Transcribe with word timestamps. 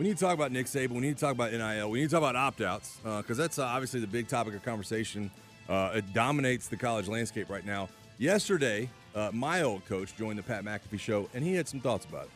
We 0.00 0.06
need 0.06 0.16
to 0.16 0.24
talk 0.24 0.32
about 0.32 0.50
Nick 0.50 0.64
Saban. 0.64 0.92
We 0.92 1.00
need 1.00 1.18
to 1.18 1.20
talk 1.20 1.34
about 1.34 1.52
NIL. 1.52 1.90
We 1.90 2.00
need 2.00 2.08
to 2.08 2.12
talk 2.12 2.22
about 2.22 2.34
opt 2.34 2.62
outs 2.62 2.96
because 3.02 3.38
uh, 3.38 3.42
that's 3.42 3.58
uh, 3.58 3.64
obviously 3.64 4.00
the 4.00 4.06
big 4.06 4.28
topic 4.28 4.54
of 4.54 4.62
conversation. 4.62 5.30
Uh, 5.68 5.90
it 5.96 6.14
dominates 6.14 6.68
the 6.68 6.76
college 6.78 7.06
landscape 7.06 7.50
right 7.50 7.66
now. 7.66 7.86
Yesterday, 8.16 8.88
uh, 9.14 9.28
my 9.34 9.60
old 9.60 9.84
coach 9.84 10.16
joined 10.16 10.38
the 10.38 10.42
Pat 10.42 10.64
McAfee 10.64 10.98
show, 10.98 11.28
and 11.34 11.44
he 11.44 11.54
had 11.54 11.68
some 11.68 11.80
thoughts 11.80 12.06
about 12.06 12.24
it. 12.24 12.30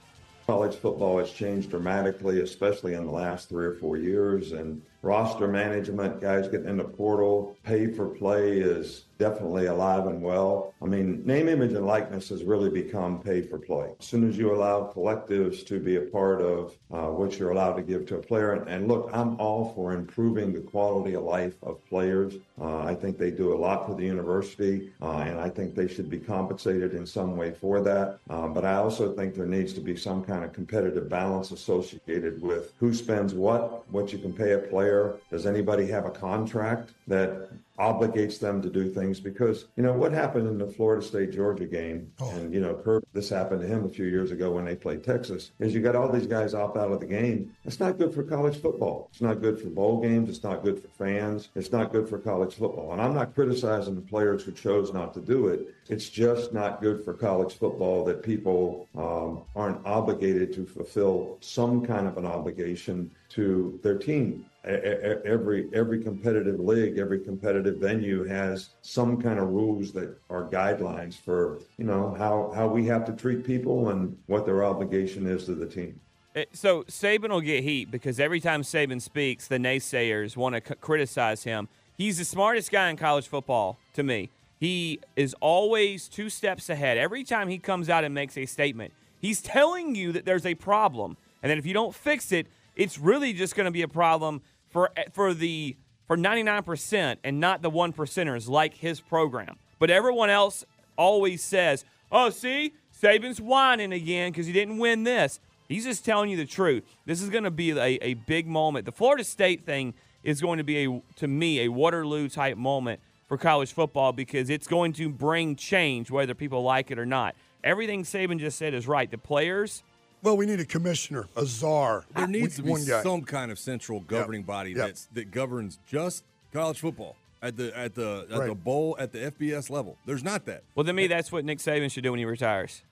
College 0.46 0.76
football 0.76 1.16
has 1.16 1.30
changed 1.30 1.70
dramatically, 1.70 2.42
especially 2.42 2.92
in 2.92 3.06
the 3.06 3.10
last 3.10 3.48
three 3.48 3.64
or 3.64 3.76
four 3.76 3.96
years. 3.96 4.52
And 4.52 4.82
roster 5.04 5.46
management, 5.46 6.20
guys 6.20 6.48
getting 6.48 6.68
in 6.68 6.78
the 6.78 6.84
portal, 6.84 7.56
pay 7.62 7.86
for 7.92 8.08
play 8.08 8.58
is 8.58 9.04
definitely 9.18 9.66
alive 9.66 10.06
and 10.06 10.20
well. 10.20 10.74
I 10.82 10.86
mean, 10.86 11.24
name, 11.24 11.48
image, 11.48 11.72
and 11.72 11.86
likeness 11.86 12.28
has 12.30 12.42
really 12.42 12.70
become 12.70 13.20
pay 13.20 13.42
for 13.42 13.58
play. 13.58 13.92
As 14.00 14.06
soon 14.06 14.28
as 14.28 14.36
you 14.36 14.52
allow 14.54 14.92
collectives 14.92 15.64
to 15.66 15.78
be 15.78 15.96
a 15.96 16.00
part 16.00 16.42
of 16.42 16.76
uh, 16.92 17.08
what 17.08 17.38
you're 17.38 17.50
allowed 17.50 17.74
to 17.74 17.82
give 17.82 18.06
to 18.06 18.16
a 18.16 18.22
player, 18.22 18.52
and, 18.52 18.68
and, 18.68 18.88
look, 18.88 19.10
I'm 19.12 19.38
all 19.40 19.72
for 19.74 19.92
improving 19.92 20.52
the 20.52 20.60
quality 20.60 21.14
of 21.14 21.22
life 21.22 21.54
of 21.62 21.84
players. 21.86 22.34
Uh, 22.60 22.78
I 22.78 22.94
think 22.94 23.18
they 23.18 23.30
do 23.30 23.54
a 23.54 23.58
lot 23.66 23.86
for 23.86 23.94
the 23.94 24.04
university, 24.04 24.92
uh, 25.00 25.18
and 25.18 25.38
I 25.38 25.48
think 25.48 25.74
they 25.74 25.88
should 25.88 26.10
be 26.10 26.18
compensated 26.18 26.94
in 26.94 27.06
some 27.06 27.36
way 27.36 27.52
for 27.52 27.80
that. 27.82 28.18
Uh, 28.28 28.48
but 28.48 28.64
I 28.64 28.74
also 28.74 29.14
think 29.14 29.34
there 29.34 29.46
needs 29.46 29.72
to 29.74 29.80
be 29.80 29.96
some 29.96 30.24
kind 30.24 30.44
of 30.44 30.52
competitive 30.52 31.08
balance 31.08 31.50
associated 31.50 32.42
with 32.42 32.72
who 32.78 32.92
spends 32.92 33.34
what, 33.34 33.88
what 33.90 34.12
you 34.12 34.18
can 34.18 34.32
pay 34.32 34.52
a 34.52 34.58
player. 34.58 34.93
Does 35.30 35.46
anybody 35.46 35.86
have 35.88 36.06
a 36.06 36.10
contract 36.10 36.92
that 37.06 37.50
obligates 37.78 38.38
them 38.38 38.62
to 38.62 38.70
do 38.70 38.88
things? 38.88 39.20
Because 39.20 39.66
you 39.76 39.82
know 39.82 39.92
what 39.92 40.12
happened 40.12 40.46
in 40.46 40.58
the 40.58 40.66
Florida 40.66 41.04
State 41.04 41.32
Georgia 41.32 41.66
game? 41.66 42.12
Oh. 42.20 42.30
and 42.30 42.52
you 42.52 42.60
know 42.60 42.74
Kirk 42.74 43.04
this 43.12 43.28
happened 43.28 43.60
to 43.62 43.66
him 43.66 43.84
a 43.84 43.88
few 43.88 44.06
years 44.06 44.30
ago 44.30 44.52
when 44.52 44.64
they 44.64 44.76
played 44.76 45.02
Texas 45.02 45.50
is 45.58 45.74
you 45.74 45.80
got 45.80 45.96
all 45.96 46.10
these 46.10 46.26
guys 46.26 46.54
opt 46.54 46.76
out 46.76 46.92
of 46.92 47.00
the 47.00 47.06
game. 47.06 47.54
It's 47.64 47.80
not 47.80 47.98
good 47.98 48.14
for 48.14 48.22
college 48.22 48.60
football. 48.60 49.08
It's 49.12 49.20
not 49.20 49.40
good 49.40 49.60
for 49.60 49.68
bowl 49.68 50.00
games. 50.00 50.28
It's 50.28 50.42
not 50.42 50.62
good 50.62 50.80
for 50.80 50.88
fans. 50.88 51.48
It's 51.54 51.72
not 51.72 51.92
good 51.92 52.08
for 52.08 52.18
college 52.18 52.54
football. 52.54 52.92
And 52.92 53.00
I'm 53.00 53.14
not 53.14 53.34
criticizing 53.34 53.94
the 53.94 54.00
players 54.00 54.44
who 54.44 54.52
chose 54.52 54.92
not 54.92 55.14
to 55.14 55.20
do 55.20 55.48
it. 55.48 55.74
It's 55.88 56.08
just 56.08 56.52
not 56.52 56.80
good 56.80 57.04
for 57.04 57.14
college 57.14 57.54
football 57.54 58.04
that 58.04 58.22
people 58.22 58.88
um, 58.96 59.42
aren't 59.54 59.84
obligated 59.86 60.52
to 60.54 60.64
fulfill 60.64 61.38
some 61.40 61.84
kind 61.84 62.06
of 62.06 62.16
an 62.16 62.26
obligation 62.26 63.10
to 63.30 63.78
their 63.82 63.98
team 63.98 64.46
every 64.64 65.68
every 65.72 66.02
competitive 66.02 66.58
league, 66.58 66.98
every 66.98 67.20
competitive 67.20 67.76
venue 67.76 68.24
has 68.24 68.70
some 68.82 69.20
kind 69.20 69.38
of 69.38 69.48
rules 69.48 69.92
that 69.92 70.16
are 70.30 70.48
guidelines 70.48 71.14
for 71.14 71.60
you 71.76 71.84
know 71.84 72.14
how 72.18 72.52
how 72.54 72.66
we 72.66 72.86
have 72.86 73.04
to 73.06 73.12
treat 73.12 73.44
people 73.44 73.90
and 73.90 74.16
what 74.26 74.46
their 74.46 74.64
obligation 74.64 75.26
is 75.26 75.44
to 75.44 75.54
the 75.54 75.66
team. 75.66 76.00
Eh, 76.34 76.44
so 76.52 76.82
Saban 76.84 77.30
will 77.30 77.40
get 77.40 77.62
heat 77.62 77.90
because 77.90 78.18
every 78.18 78.40
time 78.40 78.62
Saban 78.62 79.00
speaks, 79.00 79.46
the 79.46 79.58
naysayers 79.58 80.36
want 80.36 80.54
to 80.54 80.62
c- 80.66 80.74
criticize 80.80 81.44
him. 81.44 81.68
He's 81.96 82.18
the 82.18 82.24
smartest 82.24 82.72
guy 82.72 82.90
in 82.90 82.96
college 82.96 83.28
football 83.28 83.78
to 83.94 84.02
me. 84.02 84.30
He 84.58 85.00
is 85.14 85.34
always 85.40 86.08
two 86.08 86.28
steps 86.30 86.68
ahead. 86.68 86.96
Every 86.96 87.22
time 87.22 87.48
he 87.48 87.58
comes 87.58 87.88
out 87.88 88.02
and 88.02 88.14
makes 88.14 88.36
a 88.36 88.46
statement, 88.46 88.92
he's 89.20 89.42
telling 89.42 89.94
you 89.94 90.10
that 90.12 90.24
there's 90.24 90.46
a 90.46 90.54
problem, 90.54 91.16
and 91.42 91.50
that 91.50 91.58
if 91.58 91.66
you 91.66 91.74
don't 91.74 91.94
fix 91.94 92.32
it, 92.32 92.46
it's 92.74 92.98
really 92.98 93.32
just 93.32 93.54
going 93.54 93.66
to 93.66 93.70
be 93.70 93.82
a 93.82 93.88
problem 93.88 94.42
for 94.74 94.90
for 95.12 95.32
the 95.32 95.76
for 96.06 96.18
99% 96.18 97.16
and 97.24 97.40
not 97.40 97.62
the 97.62 97.70
one 97.70 97.94
percenters 97.94 98.46
like 98.46 98.74
his 98.74 99.00
program. 99.00 99.56
But 99.78 99.88
everyone 99.88 100.28
else 100.28 100.66
always 100.98 101.42
says, 101.42 101.84
"Oh, 102.12 102.28
see, 102.28 102.74
Saban's 103.00 103.40
whining 103.40 103.92
again 103.92 104.32
because 104.32 104.46
he 104.46 104.52
didn't 104.52 104.78
win 104.78 105.04
this." 105.04 105.40
He's 105.68 105.84
just 105.84 106.04
telling 106.04 106.28
you 106.28 106.36
the 106.36 106.44
truth. 106.44 106.84
This 107.06 107.22
is 107.22 107.30
going 107.30 107.44
to 107.44 107.50
be 107.50 107.70
a, 107.70 107.98
a 108.02 108.14
big 108.14 108.46
moment. 108.46 108.84
The 108.84 108.92
Florida 108.92 109.24
State 109.24 109.64
thing 109.64 109.94
is 110.22 110.42
going 110.42 110.58
to 110.58 110.64
be 110.64 110.84
a 110.84 111.02
to 111.16 111.28
me 111.28 111.60
a 111.60 111.68
Waterloo 111.68 112.28
type 112.28 112.58
moment 112.58 113.00
for 113.28 113.38
college 113.38 113.72
football 113.72 114.12
because 114.12 114.50
it's 114.50 114.66
going 114.66 114.92
to 114.94 115.08
bring 115.08 115.54
change 115.56 116.10
whether 116.10 116.34
people 116.34 116.62
like 116.62 116.90
it 116.90 116.98
or 116.98 117.06
not. 117.06 117.36
Everything 117.62 118.02
Saban 118.02 118.38
just 118.40 118.58
said 118.58 118.74
is 118.74 118.88
right. 118.88 119.10
The 119.10 119.18
players 119.18 119.84
well, 120.24 120.36
we 120.36 120.46
need 120.46 120.58
a 120.58 120.64
commissioner, 120.64 121.28
a 121.36 121.44
czar. 121.44 122.04
There 122.16 122.26
needs 122.26 122.56
to 122.56 122.62
be 122.62 122.74
some 122.74 123.22
kind 123.22 123.52
of 123.52 123.58
central 123.58 124.00
governing 124.00 124.40
yep. 124.40 124.46
body 124.46 124.70
yep. 124.70 124.86
that's 124.86 125.08
that 125.12 125.30
governs 125.30 125.78
just 125.86 126.24
college 126.52 126.80
football 126.80 127.16
at 127.42 127.56
the 127.56 127.76
at 127.78 127.94
the 127.94 128.26
at 128.30 128.38
right. 128.38 128.48
the 128.48 128.54
bowl 128.54 128.96
at 128.98 129.12
the 129.12 129.18
FBS 129.30 129.70
level. 129.70 129.98
There's 130.06 130.24
not 130.24 130.46
that. 130.46 130.62
Well, 130.74 130.84
to 130.84 130.92
me, 130.92 131.06
that's 131.06 131.30
what 131.30 131.44
Nick 131.44 131.58
Saban 131.58 131.92
should 131.92 132.02
do 132.02 132.10
when 132.10 132.18
he 132.18 132.24
retires. 132.24 132.82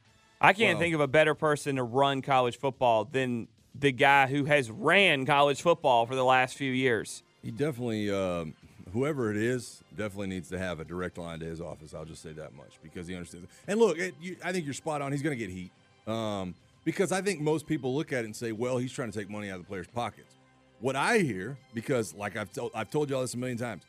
I 0.41 0.53
can't 0.53 0.75
well, 0.75 0.83
think 0.83 0.95
of 0.95 1.01
a 1.01 1.09
better 1.09 1.35
person 1.35 1.77
to 1.77 1.83
run 1.83 2.21
college 2.21 2.59
football 2.59 3.05
than 3.05 3.49
the 3.75 3.93
guy 3.93 4.27
who 4.27 4.45
has 4.45 4.71
ran 4.71 5.25
college 5.25 5.63
football 5.63 6.05
for 6.05 6.15
the 6.15 6.25
last 6.25 6.57
few 6.57 6.71
years. 6.71 7.23
He 7.43 7.51
definitely, 7.51 8.11
um, 8.11 8.55
whoever 8.93 9.31
it 9.31 9.37
is, 9.37 9.83
definitely 9.97 10.27
needs 10.27 10.49
to 10.51 10.59
have 10.59 10.81
a 10.81 10.85
direct 10.85 11.17
line 11.17 11.39
to 11.41 11.47
his 11.47 11.61
office. 11.61 11.95
I'll 11.95 12.05
just 12.05 12.23
say 12.23 12.33
that 12.33 12.55
much 12.55 12.79
because 12.83 13.07
he 13.07 13.15
understands. 13.15 13.49
And 13.67 13.81
look, 13.81 13.99
it, 13.99 14.15
you, 14.21 14.37
I 14.45 14.53
think 14.53 14.65
you're 14.65 14.75
spot 14.75 15.01
on. 15.01 15.13
He's 15.13 15.23
going 15.23 15.39
to 15.39 15.47
get 15.47 15.55
heat. 15.55 15.71
Um, 16.07 16.55
because 16.85 17.13
I 17.13 17.23
think 17.23 17.41
most 17.41 17.67
people 17.67 17.95
look 17.95 18.13
at 18.13 18.21
it 18.21 18.27
and 18.27 18.37
say, 18.37 18.53
well, 18.53 18.79
he's 18.79 18.93
trying 18.93 19.11
to 19.11 19.19
take 19.19 19.31
money 19.31 19.51
out 19.51 19.57
of 19.57 19.63
the 19.63 19.69
players' 19.69 19.87
pockets. 19.87 20.35
What 20.81 20.97
I 20.97 21.19
hear, 21.19 21.57
because 21.75 22.15
like 22.15 22.37
I've, 22.37 22.53
told, 22.53 22.73
I've 22.75 22.91
told 22.91 23.11
y'all 23.11 23.21
this 23.21 23.35
a 23.35 23.39
million 23.39 23.59
times, 23.59 23.85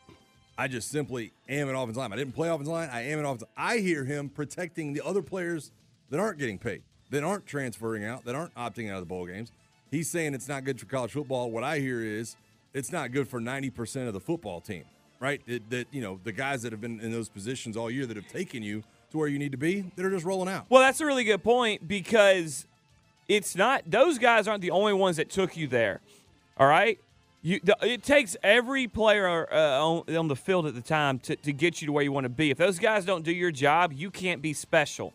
I 0.58 0.68
just 0.68 0.90
simply 0.90 1.32
am 1.50 1.70
an 1.70 1.76
offensive 1.76 1.98
line. 1.98 2.14
I 2.14 2.16
didn't 2.16 2.36
play 2.36 2.50
offensive 2.50 2.74
line. 2.74 2.90
I 2.92 3.02
am 3.08 3.20
an 3.20 3.26
offensive. 3.26 3.48
I 3.58 3.78
hear 3.80 4.06
him 4.06 4.30
protecting 4.30 4.94
the 4.94 5.04
other 5.04 5.24
players 5.24 5.72
that 6.12 6.20
aren't 6.20 6.38
getting 6.38 6.60
paid, 6.60 6.84
that 7.10 7.24
aren't 7.24 7.48
transferring 7.48 8.06
out, 8.06 8.26
that 8.26 8.36
aren't 8.36 8.54
opting 8.54 8.90
out 8.90 8.96
of 8.96 9.02
the 9.02 9.08
bowl 9.08 9.26
games. 9.26 9.52
He's 9.90 10.10
saying 10.10 10.36
it's 10.36 10.48
not 10.48 10.64
good 10.64 10.80
for 10.80 10.86
college 10.86 11.12
football. 11.12 11.50
What 11.50 11.64
I 11.64 11.80
hear 11.80 12.04
is 12.04 12.36
it's 12.74 12.92
not 12.92 13.12
good 13.12 13.28
for 13.28 13.40
90% 13.40 14.08
of 14.08 14.14
the 14.14 14.20
football 14.20 14.62
team, 14.62 14.84
right? 15.20 15.42
It, 15.48 15.68
that, 15.72 15.88
you 15.92 16.02
know, 16.02 16.20
the 16.24 16.32
guys 16.32 16.62
that 16.62 16.72
have 16.72 16.82
been 16.82 17.00
in 17.00 17.12
those 17.12 17.30
positions 17.30 17.76
all 17.76 17.90
year 17.90 18.06
that 18.06 18.18
have 18.18 18.28
taken 18.28 18.62
you 18.62 18.84
to 19.12 19.18
where 19.18 19.28
you 19.28 19.40
need 19.40 19.52
to 19.52 19.58
be, 19.58 19.92
that 19.96 20.06
are 20.06 20.12
just 20.12 20.26
rolling 20.26 20.50
out. 20.50 20.66
Well, 20.70 20.82
that's 20.82 21.02
a 21.02 21.06
really 21.06 21.24
good 21.24 21.44
point 21.44 21.88
because 21.88 22.68
it's 23.28 23.56
not 23.56 23.84
those 23.86 24.18
guys 24.18 24.48
aren't 24.48 24.62
the 24.62 24.72
only 24.72 24.94
ones 24.94 25.18
that 25.18 25.30
took 25.30 25.56
you 25.58 25.68
there. 25.68 26.02
All 26.58 26.68
right, 26.68 27.00
you 27.42 27.60
it 27.82 28.04
takes 28.04 28.38
every 28.44 28.88
player 28.88 29.48
uh, 29.52 29.80
on, 29.80 30.16
on, 30.16 30.28
the 30.28 30.36
field 30.36 30.66
at 30.66 30.76
the 30.76 30.82
time 30.82 31.20
to, 31.20 31.36
to 31.36 31.52
get 31.52 31.82
you 31.82 31.88
to 31.88 31.92
where 31.92 32.04
you 32.04 32.12
want 32.12 32.26
to 32.26 32.30
be. 32.30 32.52
If 32.52 32.58
those 32.58 32.80
guys 32.80 33.06
don't 33.06 33.24
do 33.24 33.32
your 33.32 33.52
job, 33.52 33.94
you 33.94 34.12
can't 34.12 34.42
be 34.42 34.54
special. 34.54 35.14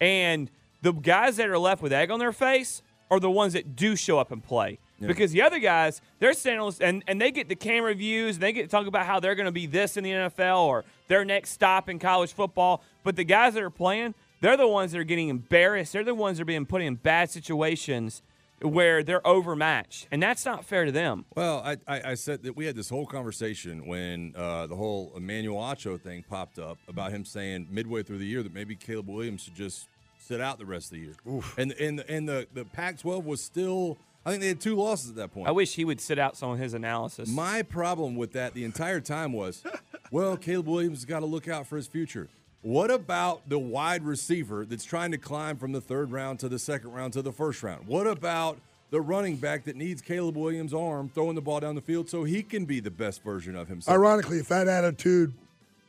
And 0.00 0.50
the 0.82 0.92
guys 0.92 1.36
that 1.36 1.48
are 1.48 1.58
left 1.58 1.82
with 1.82 1.92
egg 1.92 2.10
on 2.10 2.18
their 2.18 2.32
face 2.32 2.82
are 3.10 3.20
the 3.20 3.30
ones 3.30 3.54
that 3.54 3.76
do 3.76 3.96
show 3.96 4.18
up 4.18 4.32
and 4.32 4.42
play. 4.42 4.78
Because 4.98 5.32
the 5.32 5.42
other 5.42 5.58
guys, 5.58 6.00
they're 6.20 6.32
standing 6.32 6.72
and, 6.80 7.04
and 7.06 7.20
they 7.20 7.30
get 7.30 7.50
the 7.50 7.54
camera 7.54 7.94
views 7.94 8.36
and 8.36 8.42
they 8.42 8.52
get 8.52 8.62
to 8.62 8.68
talk 8.68 8.86
about 8.86 9.04
how 9.04 9.20
they're 9.20 9.34
going 9.34 9.46
to 9.46 9.52
be 9.52 9.66
this 9.66 9.98
in 9.98 10.04
the 10.04 10.10
NFL 10.10 10.60
or 10.60 10.84
their 11.08 11.24
next 11.24 11.50
stop 11.50 11.90
in 11.90 11.98
college 11.98 12.32
football. 12.32 12.82
But 13.04 13.16
the 13.16 13.24
guys 13.24 13.54
that 13.54 13.62
are 13.62 13.70
playing, 13.70 14.14
they're 14.40 14.56
the 14.56 14.68
ones 14.68 14.92
that 14.92 14.98
are 14.98 15.04
getting 15.04 15.28
embarrassed. 15.28 15.92
They're 15.92 16.04
the 16.04 16.14
ones 16.14 16.38
that 16.38 16.42
are 16.42 16.46
being 16.46 16.66
put 16.66 16.82
in 16.82 16.96
bad 16.96 17.30
situations 17.30 18.22
where 18.62 19.02
they're 19.02 19.26
overmatched, 19.26 20.08
and 20.10 20.22
that's 20.22 20.46
not 20.46 20.64
fair 20.64 20.86
to 20.86 20.92
them. 20.92 21.26
Well, 21.34 21.62
I, 21.64 21.76
I, 21.86 22.10
I 22.12 22.14
said 22.14 22.42
that 22.44 22.56
we 22.56 22.64
had 22.64 22.74
this 22.74 22.88
whole 22.88 23.06
conversation 23.06 23.86
when 23.86 24.32
uh, 24.34 24.66
the 24.66 24.76
whole 24.76 25.12
Emmanuel 25.14 25.58
Acho 25.58 26.00
thing 26.00 26.24
popped 26.28 26.58
up 26.58 26.78
about 26.88 27.12
him 27.12 27.24
saying 27.24 27.68
midway 27.70 28.02
through 28.02 28.18
the 28.18 28.26
year 28.26 28.42
that 28.42 28.54
maybe 28.54 28.74
Caleb 28.74 29.08
Williams 29.08 29.42
should 29.42 29.54
just 29.54 29.88
sit 30.18 30.40
out 30.40 30.58
the 30.58 30.64
rest 30.66 30.86
of 30.86 30.92
the 30.92 31.04
year. 31.04 31.42
And 31.58 31.72
and 31.72 32.00
and 32.08 32.28
the 32.28 32.46
the 32.52 32.64
Pac-12 32.64 33.24
was 33.24 33.42
still. 33.42 33.98
I 34.24 34.30
think 34.30 34.40
they 34.42 34.48
had 34.48 34.60
two 34.60 34.74
losses 34.74 35.10
at 35.10 35.16
that 35.16 35.32
point. 35.32 35.46
I 35.46 35.52
wish 35.52 35.76
he 35.76 35.84
would 35.84 36.00
sit 36.00 36.18
out 36.18 36.36
some 36.36 36.50
of 36.50 36.58
his 36.58 36.74
analysis. 36.74 37.28
My 37.28 37.62
problem 37.62 38.16
with 38.16 38.32
that 38.32 38.54
the 38.54 38.64
entire 38.64 39.00
time 39.00 39.32
was, 39.32 39.62
well, 40.10 40.36
Caleb 40.36 40.66
Williams 40.66 40.98
has 40.98 41.04
got 41.04 41.20
to 41.20 41.26
look 41.26 41.46
out 41.46 41.68
for 41.68 41.76
his 41.76 41.86
future. 41.86 42.28
What 42.66 42.90
about 42.90 43.48
the 43.48 43.60
wide 43.60 44.02
receiver 44.02 44.64
that's 44.66 44.82
trying 44.84 45.12
to 45.12 45.18
climb 45.18 45.56
from 45.56 45.70
the 45.70 45.80
third 45.80 46.10
round 46.10 46.40
to 46.40 46.48
the 46.48 46.58
second 46.58 46.90
round 46.90 47.12
to 47.12 47.22
the 47.22 47.30
first 47.30 47.62
round? 47.62 47.86
What 47.86 48.08
about 48.08 48.58
the 48.90 49.00
running 49.00 49.36
back 49.36 49.62
that 49.66 49.76
needs 49.76 50.02
Caleb 50.02 50.36
Williams' 50.36 50.74
arm 50.74 51.08
throwing 51.08 51.36
the 51.36 51.40
ball 51.40 51.60
down 51.60 51.76
the 51.76 51.80
field 51.80 52.10
so 52.10 52.24
he 52.24 52.42
can 52.42 52.64
be 52.64 52.80
the 52.80 52.90
best 52.90 53.22
version 53.22 53.54
of 53.54 53.68
himself? 53.68 53.94
Ironically, 53.94 54.38
if 54.40 54.48
that 54.48 54.66
attitude 54.66 55.32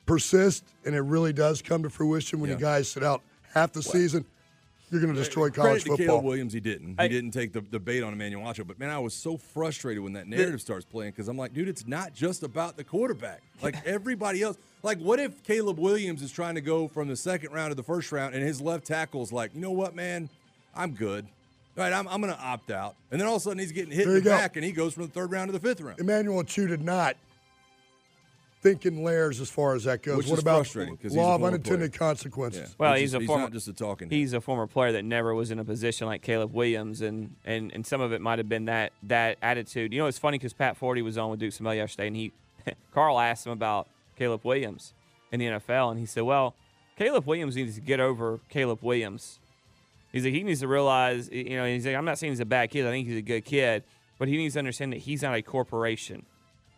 persists 0.05 0.71
and 0.85 0.93
it 0.93 1.01
really 1.01 1.33
does 1.33 1.63
come 1.63 1.81
to 1.81 1.89
fruition 1.89 2.39
when 2.39 2.51
Yeah. 2.51 2.57
you 2.57 2.61
guys 2.61 2.87
sit 2.91 3.01
out 3.03 3.23
half 3.55 3.73
the 3.73 3.81
season, 3.81 4.23
you're 4.89 5.01
going 5.01 5.13
to 5.13 5.19
destroy 5.19 5.49
Credit 5.49 5.55
college 5.67 5.83
to 5.83 5.89
football. 5.89 6.05
Caleb 6.07 6.25
Williams, 6.25 6.53
he 6.53 6.59
didn't. 6.59 6.89
He 6.89 6.95
I- 6.99 7.07
didn't 7.07 7.31
take 7.31 7.51
the, 7.53 7.61
the 7.61 7.79
bait 7.79 8.01
on 8.03 8.13
Emmanuel 8.13 8.43
Acho. 8.43 8.65
But 8.65 8.79
man, 8.79 8.89
I 8.89 8.99
was 8.99 9.13
so 9.13 9.37
frustrated 9.37 10.01
when 10.03 10.13
that 10.13 10.27
narrative 10.27 10.61
starts 10.61 10.85
playing 10.85 11.11
because 11.11 11.27
I'm 11.27 11.37
like, 11.37 11.53
dude, 11.53 11.67
it's 11.67 11.85
not 11.87 12.13
just 12.13 12.43
about 12.43 12.77
the 12.77 12.83
quarterback. 12.83 13.41
Like 13.63 13.75
everybody 13.87 14.43
else. 14.43 14.55
Like, 14.83 14.99
what 14.99 15.19
if 15.19 15.41
Caleb 15.41 15.79
Williams 15.79 16.21
is 16.21 16.31
trying 16.31 16.53
to 16.55 16.61
go 16.61 16.87
from 16.87 17.07
the 17.07 17.15
second 17.15 17.51
round 17.53 17.71
to 17.71 17.75
the 17.75 17.81
first 17.81 18.11
round, 18.11 18.35
and 18.35 18.43
his 18.43 18.61
left 18.61 18.85
tackle's 18.85 19.31
like, 19.31 19.55
you 19.55 19.61
know 19.61 19.71
what, 19.71 19.95
man, 19.95 20.29
I'm 20.75 20.91
good. 20.91 21.25
All 21.75 21.83
right, 21.83 21.91
I'm, 21.91 22.07
I'm 22.07 22.21
going 22.21 22.31
to 22.33 22.39
opt 22.39 22.69
out. 22.69 22.95
And 23.09 23.19
then 23.19 23.27
all 23.27 23.37
of 23.37 23.41
a 23.41 23.43
sudden 23.43 23.57
he's 23.57 23.71
getting 23.71 23.89
hit 23.91 24.05
There 24.05 24.09
in 24.15 24.17
you 24.17 24.23
the 24.23 24.29
go. 24.29 24.37
back, 24.37 24.55
and 24.57 24.63
he 24.63 24.71
goes 24.71 24.93
from 24.93 25.03
the 25.07 25.09
third 25.09 25.31
round 25.31 25.47
to 25.47 25.51
the 25.53 25.59
fifth 25.59 25.81
round. 25.81 25.99
Emmanuel 25.99 26.43
Acho 26.43 26.67
did 26.67 26.83
not 26.83 27.17
think 28.61 28.85
in 28.85 29.03
layers 29.03 29.39
as 29.39 29.49
far 29.49 29.75
as 29.75 29.83
that 29.85 30.01
goes. 30.03 30.17
Which 30.17 30.27
what 30.27 30.37
is 30.39 30.43
about 30.43 30.55
frustrating, 30.57 30.97
'cause 30.97 31.11
he's 31.11 31.15
a 31.15 31.21
law 31.21 31.35
of 31.35 31.43
unintended 31.43 31.91
player. 31.93 31.99
consequences? 32.09 32.75
Well, 32.77 32.93
He's 32.93 33.01
he's, 33.01 33.11
just- 33.11 33.15
a 33.15 33.19
he's 33.21 33.27
former. 33.27 33.43
not 33.43 33.51
just 33.53 33.67
a 33.67 33.73
talking 33.73 34.09
head. 34.09 34.15
He's 34.15 34.33
a 34.33 34.41
former 34.41 34.67
player 34.67 34.91
that 34.93 35.05
never 35.05 35.33
was 35.35 35.51
in 35.51 35.59
a 35.59 35.63
position 35.65 36.07
like 36.07 36.21
Caleb 36.21 36.53
Williams, 36.53 37.01
and 37.01 37.35
and, 37.45 37.71
and 37.73 37.85
some 37.85 38.01
of 38.01 38.11
it 38.13 38.21
might 38.21 38.39
have 38.39 38.49
been 38.49 38.65
that 38.65 38.93
that 39.03 39.37
attitude. 39.41 39.93
You 39.93 39.99
know, 39.99 40.07
it's 40.07 40.17
funny 40.19 40.37
because 40.37 40.53
Pat 40.53 40.75
Forty 40.77 41.01
was 41.01 41.17
on 41.17 41.29
with 41.31 41.39
Duke 41.39 41.53
Smell 41.53 41.73
yesterday, 41.75 42.07
and 42.07 42.15
he 42.15 42.31
Carl 42.93 43.19
asked 43.19 43.45
him 43.45 43.51
about 43.53 43.87
Caleb 44.17 44.41
Williams 44.43 44.93
in 45.31 45.39
the 45.39 45.45
NFL, 45.45 45.91
and 45.91 45.99
he 45.99 46.05
said, 46.05 46.23
"Well, 46.23 46.55
Caleb 46.97 47.25
Williams 47.27 47.55
needs 47.55 47.75
to 47.75 47.81
get 47.81 47.99
over 47.99 48.39
Caleb 48.49 48.79
Williams. 48.81 49.39
He's 50.11 50.23
like 50.23 50.33
he 50.33 50.41
needs 50.43 50.61
to 50.61 50.67
realize, 50.67 51.29
you 51.31 51.57
know, 51.57 51.65
he's 51.65 51.85
like 51.85 51.95
I'm 51.95 52.05
not 52.05 52.17
saying 52.17 52.31
he's 52.33 52.39
a 52.39 52.45
bad 52.45 52.71
kid. 52.71 52.85
I 52.87 52.89
think 52.91 53.07
he's 53.07 53.17
a 53.17 53.21
good 53.21 53.45
kid, 53.45 53.83
but 54.17 54.27
he 54.27 54.35
needs 54.37 54.53
to 54.53 54.59
understand 54.59 54.93
that 54.93 54.99
he's 54.99 55.21
not 55.21 55.35
a 55.35 55.41
corporation." 55.41 56.25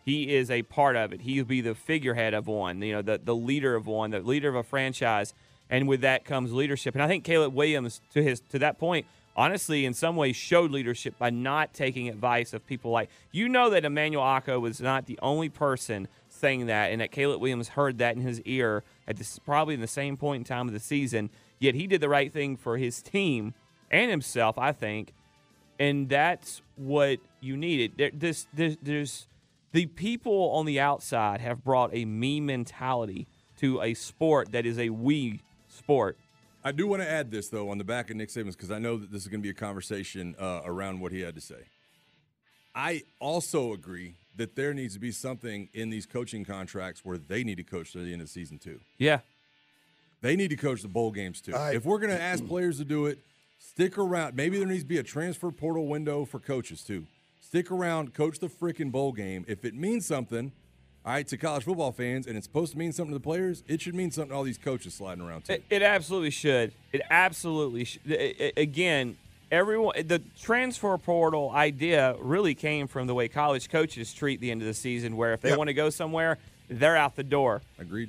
He 0.09 0.35
is 0.35 0.50
a 0.50 0.63
part 0.63 0.95
of 0.95 1.13
it. 1.13 1.21
He'll 1.21 1.45
be 1.45 1.61
the 1.61 1.75
figurehead 1.75 2.33
of 2.33 2.47
one, 2.47 2.81
you 2.81 2.94
know, 2.94 3.01
the, 3.01 3.19
the 3.23 3.35
leader 3.35 3.75
of 3.75 3.88
one, 3.88 4.11
the 4.11 4.19
leader 4.19 4.50
of 4.50 4.56
a 4.56 4.63
franchise. 4.63 5.33
And 5.69 5.88
with 5.88 6.01
that 6.01 6.25
comes 6.25 6.51
leadership. 6.51 6.95
And 6.95 7.03
I 7.03 7.07
think 7.07 7.23
Caleb 7.23 7.53
Williams, 7.53 8.01
to 8.13 8.23
his 8.23 8.41
to 8.50 8.59
that 8.59 8.79
point, 8.79 9.06
honestly, 9.35 9.85
in 9.85 9.94
some 9.94 10.15
ways, 10.15 10.35
showed 10.35 10.71
leadership 10.71 11.17
by 11.19 11.29
not 11.29 11.73
taking 11.73 12.09
advice 12.09 12.53
of 12.53 12.65
people 12.65 12.89
like 12.89 13.09
you 13.31 13.47
know 13.47 13.69
that 13.69 13.85
Emmanuel 13.85 14.23
Acho 14.23 14.59
was 14.59 14.81
not 14.81 15.06
the 15.06 15.19
only 15.21 15.50
person 15.50 16.07
saying 16.27 16.65
that, 16.65 16.91
and 16.91 17.01
that 17.01 17.11
Caleb 17.11 17.39
Williams 17.39 17.69
heard 17.69 18.00
that 18.00 18.15
in 18.15 18.21
his 18.21 18.41
ear 18.41 18.83
at 19.07 19.17
this 19.17 19.38
probably 19.38 19.75
in 19.75 19.81
the 19.81 19.88
same 19.88 20.17
point 20.17 20.41
in 20.41 20.44
time 20.44 20.67
of 20.67 20.73
the 20.73 20.79
season. 20.79 21.29
Yet 21.59 21.75
he 21.75 21.85
did 21.85 22.01
the 22.01 22.09
right 22.09 22.33
thing 22.33 22.57
for 22.57 22.77
his 22.77 23.01
team 23.01 23.53
and 23.91 24.09
himself, 24.09 24.57
I 24.57 24.71
think 24.71 25.13
and 25.79 26.09
that's 26.09 26.61
what 26.75 27.19
you 27.39 27.56
needed. 27.56 27.94
There, 27.97 28.11
this, 28.13 28.47
there's, 28.53 28.77
there's 28.83 29.27
the 29.71 29.86
people 29.86 30.51
on 30.51 30.66
the 30.66 30.80
outside 30.80 31.42
have 31.42 31.63
brought 31.63 31.94
a 31.94 32.06
me 32.06 32.39
mentality 32.39 33.27
to 33.57 33.81
a 33.81 33.94
sport 33.94 34.51
that 34.51 34.66
is 34.66 34.80
a 34.80 34.89
we 34.89 35.42
sport. 35.68 36.18
I 36.63 36.71
do 36.71 36.88
want 36.88 37.01
to 37.01 37.10
add 37.10 37.31
this 37.31 37.50
though 37.50 37.69
on 37.69 37.77
the 37.77 37.83
back 37.83 38.10
of 38.10 38.16
Nick 38.18 38.30
Saban's 38.30 38.56
because 38.56 38.71
I 38.71 38.80
know 38.80 38.98
that 38.98 39.12
this 39.12 39.21
is 39.21 39.27
going 39.27 39.42
to 39.42 39.44
be 39.44 39.50
a 39.50 39.54
conversation 39.54 40.36
uh, 40.39 40.62
around 40.66 41.00
what 41.00 41.12
he 41.12 41.21
had 41.21 41.36
to 41.36 41.42
say. 41.42 41.63
I 42.75 43.04
also 43.19 43.74
agree 43.74 44.16
that 44.36 44.56
there 44.56 44.74
needs 44.74 44.94
to 44.94 45.00
be 45.00 45.12
something 45.12 45.69
in 45.74 45.89
these 45.89 46.06
coaching 46.06 46.45
contracts 46.45 47.04
where 47.04 47.18
they 47.18 47.44
need 47.44 47.57
to 47.57 47.63
coach 47.63 47.92
to 47.94 48.00
the 48.00 48.13
end 48.13 48.21
of 48.21 48.27
the 48.27 48.31
season 48.31 48.57
too. 48.57 48.80
Yeah, 48.98 49.19
They 50.21 50.36
need 50.36 50.50
to 50.50 50.56
coach 50.56 50.81
the 50.81 50.88
bowl 50.88 51.12
games 51.12 51.42
too. 51.42 51.56
I- 51.56 51.74
if 51.74 51.86
we're 51.86 52.00
going 52.00 52.12
to 52.16 52.21
ask 52.21 52.45
players 52.45 52.77
to 52.77 52.86
do 52.86 53.06
it, 53.07 53.19
stick 53.57 53.98
around. 53.98 54.36
Maybe 54.36 54.57
there 54.57 54.68
needs 54.68 54.83
to 54.83 54.88
be 54.88 54.98
a 54.98 55.04
transfer 55.04 55.51
portal 55.51 55.88
window 55.88 56.24
for 56.25 56.39
coaches 56.39 56.81
too. 56.83 57.06
Stick 57.49 57.71
around, 57.71 58.13
coach 58.13 58.37
the 58.37 58.47
freaking 58.47 58.91
bowl 58.91 59.11
game. 59.11 59.43
If 59.47 59.65
it 59.65 59.73
means 59.73 60.05
something, 60.05 60.51
all 61.03 61.13
right, 61.13 61.27
to 61.29 61.35
college 61.35 61.63
football 61.63 61.91
fans, 61.91 62.27
and 62.27 62.37
it's 62.37 62.45
supposed 62.45 62.73
to 62.73 62.77
mean 62.77 62.91
something 62.93 63.11
to 63.11 63.17
the 63.17 63.23
players, 63.23 63.63
it 63.67 63.81
should 63.81 63.95
mean 63.95 64.11
something 64.11 64.29
to 64.29 64.35
all 64.35 64.43
these 64.43 64.59
coaches 64.59 64.93
sliding 64.93 65.23
around 65.23 65.45
too. 65.45 65.53
it, 65.53 65.63
it 65.71 65.81
absolutely 65.81 66.29
should. 66.29 66.73
It 66.93 67.01
absolutely 67.09 67.85
should. 67.85 68.01
Again, 68.55 69.17
everyone, 69.51 69.95
the 70.05 70.21
transfer 70.39 70.95
portal 70.99 71.49
idea 71.49 72.15
really 72.19 72.53
came 72.53 72.85
from 72.85 73.07
the 73.07 73.15
way 73.15 73.27
college 73.27 73.67
coaches 73.67 74.13
treat 74.13 74.39
the 74.41 74.51
end 74.51 74.61
of 74.61 74.67
the 74.67 74.73
season, 74.75 75.17
where 75.17 75.33
if 75.33 75.41
they 75.41 75.49
Yep. 75.49 75.57
want 75.57 75.69
to 75.69 75.73
go 75.73 75.89
somewhere, 75.89 76.37
they're 76.69 76.97
out 76.97 77.15
the 77.15 77.23
door. 77.23 77.63
Agreed. 77.79 78.08